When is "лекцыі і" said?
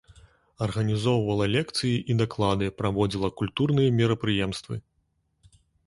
1.57-2.17